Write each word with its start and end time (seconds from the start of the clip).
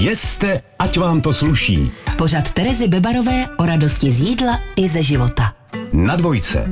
Jeste, 0.00 0.62
ať 0.78 0.98
vám 0.98 1.20
to 1.20 1.32
sluší. 1.32 1.92
Pořad 2.18 2.52
Terezy 2.52 2.88
Bebarové 2.88 3.46
o 3.56 3.66
radosti 3.66 4.12
z 4.12 4.20
jídla 4.20 4.60
i 4.76 4.88
ze 4.88 5.02
života. 5.02 5.52
Na 5.92 6.16
dvojce. 6.16 6.64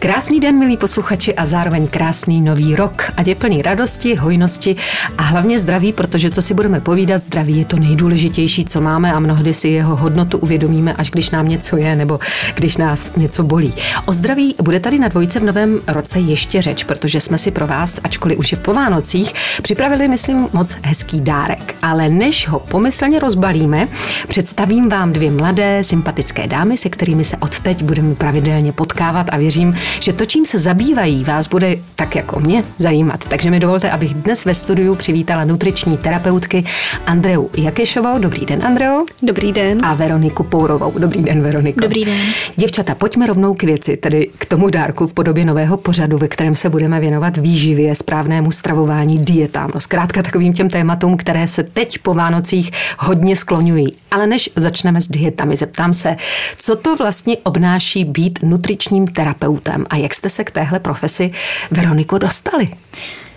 Krásný 0.00 0.40
den, 0.40 0.58
milí 0.58 0.76
posluchači, 0.76 1.34
a 1.34 1.46
zároveň 1.46 1.88
krásný 1.88 2.40
nový 2.40 2.76
rok. 2.76 3.12
Ať 3.16 3.26
je 3.26 3.34
plný 3.34 3.62
radosti, 3.62 4.14
hojnosti 4.14 4.76
a 5.18 5.22
hlavně 5.22 5.58
zdraví, 5.58 5.92
protože 5.92 6.30
co 6.30 6.42
si 6.42 6.54
budeme 6.54 6.80
povídat, 6.80 7.22
zdraví 7.22 7.58
je 7.58 7.64
to 7.64 7.76
nejdůležitější, 7.76 8.64
co 8.64 8.80
máme 8.80 9.12
a 9.12 9.20
mnohdy 9.20 9.54
si 9.54 9.68
jeho 9.68 9.96
hodnotu 9.96 10.38
uvědomíme, 10.38 10.94
až 10.94 11.10
když 11.10 11.30
nám 11.30 11.48
něco 11.48 11.76
je 11.76 11.96
nebo 11.96 12.20
když 12.54 12.76
nás 12.76 13.12
něco 13.16 13.42
bolí. 13.42 13.74
O 14.06 14.12
zdraví 14.12 14.54
bude 14.62 14.80
tady 14.80 14.98
na 14.98 15.08
dvojce 15.08 15.40
v 15.40 15.44
novém 15.44 15.80
roce 15.86 16.18
ještě 16.18 16.62
řeč, 16.62 16.84
protože 16.84 17.20
jsme 17.20 17.38
si 17.38 17.50
pro 17.50 17.66
vás, 17.66 18.00
ačkoliv 18.04 18.38
už 18.38 18.52
je 18.52 18.58
po 18.58 18.74
Vánocích, 18.74 19.32
připravili, 19.62 20.08
myslím, 20.08 20.48
moc 20.52 20.76
hezký 20.82 21.20
dárek. 21.20 21.74
Ale 21.82 22.08
než 22.08 22.48
ho 22.48 22.58
pomyslně 22.58 23.18
rozbalíme, 23.18 23.88
představím 24.28 24.88
vám 24.88 25.12
dvě 25.12 25.30
mladé, 25.30 25.84
sympatické 25.84 26.46
dámy, 26.46 26.76
se 26.76 26.88
kterými 26.88 27.24
se 27.24 27.36
odteď 27.36 27.82
budeme 27.82 28.14
pravidelně 28.14 28.72
potkávat 28.72 29.26
a 29.32 29.36
věřím, 29.36 29.74
že 30.00 30.12
to, 30.12 30.26
čím 30.26 30.46
se 30.46 30.58
zabývají, 30.58 31.24
vás 31.24 31.48
bude 31.48 31.76
tak 31.96 32.16
jako 32.16 32.40
mě 32.40 32.64
zajímat. 32.78 33.24
Takže 33.28 33.50
mi 33.50 33.60
dovolte, 33.60 33.90
abych 33.90 34.14
dnes 34.14 34.44
ve 34.44 34.54
studiu 34.54 34.94
přivítala 34.94 35.44
nutriční 35.44 35.98
terapeutky 35.98 36.64
Andreu 37.06 37.48
Jakešovou. 37.56 38.18
Dobrý 38.18 38.46
den, 38.46 38.66
Andreo. 38.66 39.04
Dobrý 39.22 39.52
den. 39.52 39.80
A 39.84 39.94
Veroniku 39.94 40.42
Pourovou. 40.42 40.92
Dobrý 40.98 41.22
den, 41.22 41.42
Veroniko. 41.42 41.80
Dobrý 41.80 42.04
den. 42.04 42.18
Děvčata, 42.56 42.94
pojďme 42.94 43.26
rovnou 43.26 43.54
k 43.54 43.62
věci, 43.62 43.96
tedy 43.96 44.30
k 44.38 44.44
tomu 44.44 44.70
dárku 44.70 45.06
v 45.06 45.14
podobě 45.14 45.44
nového 45.44 45.76
pořadu, 45.76 46.18
ve 46.18 46.28
kterém 46.28 46.54
se 46.54 46.68
budeme 46.70 47.00
věnovat 47.00 47.36
výživě, 47.36 47.94
správnému 47.94 48.52
stravování, 48.52 49.18
dietám. 49.18 49.70
No, 49.74 49.80
zkrátka 49.80 50.22
takovým 50.22 50.52
těm 50.52 50.70
tématům, 50.70 51.16
které 51.16 51.48
se 51.48 51.62
teď 51.62 51.98
po 51.98 52.14
Vánocích 52.14 52.70
hodně 52.98 53.36
skloňují. 53.36 53.94
Ale 54.10 54.26
než 54.26 54.50
začneme 54.56 55.00
s 55.00 55.08
dietami, 55.08 55.56
zeptám 55.56 55.92
se, 55.92 56.16
co 56.56 56.76
to 56.76 56.96
vlastně 56.96 57.36
obnáší 57.36 58.04
být 58.04 58.38
nutričním 58.42 59.06
terapeutem? 59.06 59.79
Způsobem. 59.80 59.86
A 59.90 59.96
jak 59.96 60.14
jste 60.14 60.30
se 60.30 60.44
k 60.44 60.50
téhle 60.50 60.80
profesi, 60.80 61.32
Veroniko, 61.70 62.18
dostali? 62.18 62.68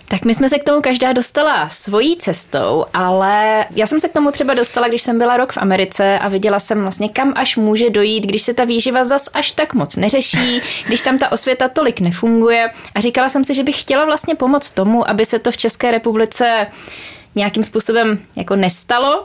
Tak 0.08 0.24
my 0.24 0.34
jsme 0.34 0.48
se 0.48 0.58
k 0.58 0.64
tomu 0.64 0.80
každá 0.80 1.12
dostala 1.12 1.68
svojí 1.68 2.16
cestou, 2.16 2.84
ale 2.94 3.64
já 3.76 3.86
jsem 3.86 4.00
se 4.00 4.08
k 4.08 4.12
tomu 4.12 4.30
třeba 4.30 4.54
dostala, 4.54 4.88
když 4.88 5.02
jsem 5.02 5.18
byla 5.18 5.36
rok 5.36 5.52
v 5.52 5.58
Americe 5.58 6.18
a 6.18 6.28
viděla 6.28 6.60
jsem 6.60 6.82
vlastně, 6.82 7.08
kam 7.08 7.32
až 7.36 7.56
může 7.56 7.90
dojít, 7.90 8.26
když 8.26 8.42
se 8.42 8.54
ta 8.54 8.64
výživa 8.64 9.04
zas 9.04 9.28
až 9.32 9.52
tak 9.52 9.74
moc 9.74 9.96
neřeší, 9.96 10.60
když 10.86 11.00
tam 11.00 11.18
ta 11.18 11.32
osvěta 11.32 11.68
tolik 11.68 12.00
nefunguje. 12.00 12.70
A 12.94 13.00
říkala 13.00 13.28
jsem 13.28 13.44
si, 13.44 13.54
že 13.54 13.64
bych 13.64 13.80
chtěla 13.80 14.04
vlastně 14.04 14.34
pomoct 14.34 14.70
tomu, 14.70 15.08
aby 15.08 15.24
se 15.24 15.38
to 15.38 15.50
v 15.50 15.56
České 15.56 15.90
republice 15.90 16.66
nějakým 17.34 17.62
způsobem 17.62 18.18
jako 18.36 18.56
nestalo. 18.56 19.24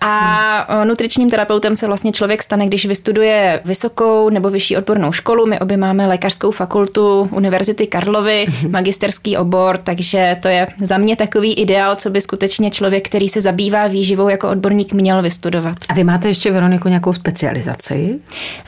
A 0.00 0.66
hmm. 0.68 0.88
nutričním 0.88 1.30
terapeutem 1.30 1.76
se 1.76 1.86
vlastně 1.86 2.12
člověk 2.12 2.42
stane, 2.42 2.66
když 2.66 2.86
vystuduje 2.86 3.60
vysokou 3.64 4.30
nebo 4.30 4.50
vyšší 4.50 4.76
odbornou 4.76 5.12
školu. 5.12 5.46
My 5.46 5.60
obě 5.60 5.76
máme 5.76 6.06
lékařskou 6.06 6.50
fakultu 6.50 7.28
Univerzity 7.32 7.86
Karlovy, 7.86 8.46
hmm. 8.48 8.72
magisterský 8.72 9.36
obor, 9.36 9.78
takže 9.78 10.36
to 10.42 10.48
je 10.48 10.66
za 10.82 10.98
mě 10.98 11.16
takový 11.16 11.54
ideál, 11.54 11.96
co 11.96 12.10
by 12.10 12.20
skutečně 12.20 12.70
člověk, 12.70 13.06
který 13.08 13.28
se 13.28 13.40
zabývá 13.40 13.86
výživou 13.86 14.28
jako 14.28 14.48
odborník, 14.48 14.92
měl 14.92 15.22
vystudovat. 15.22 15.76
A 15.88 15.94
vy 15.94 16.04
máte 16.04 16.28
ještě, 16.28 16.50
Veroniku, 16.50 16.88
nějakou 16.88 17.12
specializaci? 17.12 18.18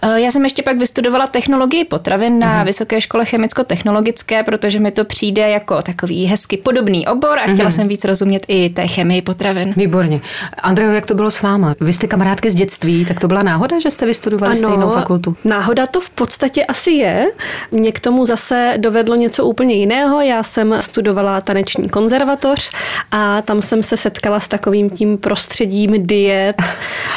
Eh, 0.03 0.20
já 0.20 0.31
jsem 0.31 0.44
ještě 0.44 0.62
pak 0.62 0.78
vystudovala 0.78 1.27
technologii 1.27 1.84
potravin 1.84 2.39
na 2.39 2.56
hmm. 2.56 2.66
Vysoké 2.66 3.00
škole 3.00 3.25
chemicko-technologické, 3.25 4.42
protože 4.42 4.78
mi 4.78 4.91
to 4.91 5.05
přijde 5.05 5.48
jako 5.48 5.83
takový 5.83 6.27
hezky 6.27 6.56
podobný 6.56 7.06
obor 7.06 7.39
a 7.39 7.42
chtěla 7.42 7.69
hmm. 7.69 7.72
jsem 7.72 7.89
víc 7.89 8.05
rozumět 8.05 8.44
i 8.48 8.70
té 8.78 8.86
chemii 8.86 9.22
potravin. 9.22 9.74
Výborně. 9.76 10.20
Andrejo, 10.62 10.92
jak 10.92 11.06
to 11.06 11.14
bylo 11.14 11.30
s 11.30 11.42
váma? 11.42 11.74
Vy 11.80 11.92
jste 11.92 12.06
kamarádky 12.06 12.50
z 12.50 12.54
dětství, 12.54 13.04
tak 13.04 13.20
to 13.20 13.28
byla 13.28 13.42
náhoda, 13.42 13.78
že 13.78 13.90
jste 13.90 14.06
vystudovali 14.06 14.58
ano, 14.58 14.68
stejnou 14.68 14.90
fakultu? 14.90 15.36
Náhoda 15.44 15.86
to 15.86 16.00
v 16.00 16.10
podstatě 16.10 16.64
asi 16.64 16.90
je. 16.90 17.26
Mě 17.70 17.92
k 17.92 18.00
tomu 18.00 18.26
zase 18.26 18.75
dovedlo 18.76 19.16
něco 19.16 19.44
úplně 19.44 19.75
jiného. 19.75 20.20
Já 20.20 20.42
jsem 20.42 20.75
studovala 20.80 21.41
taneční 21.41 21.88
konzervatoř 21.88 22.70
a 23.10 23.42
tam 23.42 23.62
jsem 23.62 23.82
se 23.82 23.97
setkala 23.97 24.41
s 24.41 24.48
takovým 24.48 24.91
tím 24.91 25.19
prostředím 25.19 26.06
diet 26.06 26.62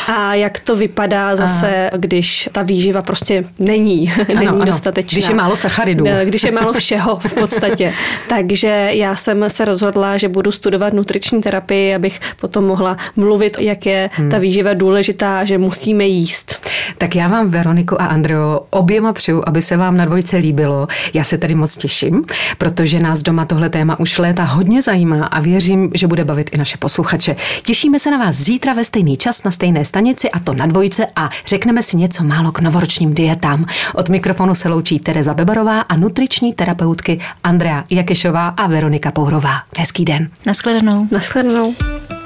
a 0.07 0.35
jak 0.35 0.59
to 0.59 0.75
vypadá 0.75 1.35
zase, 1.43 1.89
a. 1.89 1.97
když 1.97 2.49
ta 2.51 2.61
výživa 2.61 3.01
prostě 3.01 3.43
není, 3.59 4.11
ano, 4.15 4.25
není 4.27 4.47
ano. 4.47 4.65
dostatečná. 4.65 5.15
Když 5.15 5.29
je 5.29 5.35
málo 5.35 5.55
sacharidů. 5.55 6.05
Když 6.23 6.43
je 6.43 6.51
málo 6.51 6.73
všeho 6.73 7.19
v 7.19 7.33
podstatě. 7.33 7.93
Takže 8.29 8.89
já 8.91 9.15
jsem 9.15 9.45
se 9.47 9.65
rozhodla, 9.65 10.17
že 10.17 10.29
budu 10.29 10.51
studovat 10.51 10.93
nutriční 10.93 11.41
terapii, 11.41 11.50
abych 11.95 12.19
potom 12.39 12.65
mohla 12.65 12.97
mluvit, 13.15 13.57
jak 13.61 13.85
je 13.85 14.09
hmm. 14.13 14.29
ta 14.29 14.37
výživa 14.37 14.73
důležitá, 14.73 15.45
že 15.45 15.57
musíme 15.57 16.05
jíst. 16.05 16.60
Tak 17.01 17.15
já 17.15 17.27
vám, 17.27 17.49
Veroniku 17.49 18.01
a 18.01 18.05
Andreo, 18.05 18.61
oběma 18.69 19.13
přeju, 19.13 19.43
aby 19.45 19.61
se 19.61 19.77
vám 19.77 19.97
na 19.97 20.05
dvojce 20.05 20.37
líbilo. 20.37 20.87
Já 21.13 21.23
se 21.23 21.37
tady 21.37 21.55
moc 21.55 21.77
těším, 21.77 22.25
protože 22.57 22.99
nás 22.99 23.21
doma 23.21 23.45
tohle 23.45 23.69
téma 23.69 23.99
už 23.99 24.17
léta 24.17 24.43
hodně 24.43 24.81
zajímá 24.81 25.25
a 25.25 25.39
věřím, 25.39 25.89
že 25.93 26.07
bude 26.07 26.25
bavit 26.25 26.49
i 26.53 26.57
naše 26.57 26.77
posluchače. 26.77 27.35
Těšíme 27.63 27.99
se 27.99 28.11
na 28.11 28.17
vás 28.17 28.35
zítra 28.35 28.73
ve 28.73 28.85
stejný 28.85 29.17
čas 29.17 29.43
na 29.43 29.51
stejné 29.51 29.85
stanici 29.85 30.31
a 30.31 30.39
to 30.39 30.53
na 30.53 30.65
dvojce 30.65 31.07
a 31.15 31.29
řekneme 31.45 31.83
si 31.83 31.97
něco 31.97 32.23
málo 32.23 32.51
k 32.51 32.59
novoročním 32.59 33.13
dietám. 33.13 33.65
Od 33.95 34.09
mikrofonu 34.09 34.55
se 34.55 34.69
loučí 34.69 34.99
Tereza 34.99 35.33
Bebarová 35.33 35.81
a 35.81 35.97
nutriční 35.97 36.53
terapeutky 36.53 37.19
Andrea 37.43 37.83
Jakešová 37.89 38.47
a 38.47 38.67
Veronika 38.67 39.11
Pourová. 39.11 39.61
Hezký 39.77 40.05
den. 40.05 40.29
Naschledanou. 40.45 41.07
Naschledanou. 41.11 41.75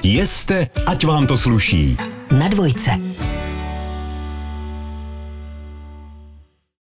Jeste, 0.04 0.68
ať 0.86 1.06
vám 1.06 1.28
to 1.28 1.38
sluší. 1.38 1.98
Na 2.32 2.48
dvojce. 2.48 2.92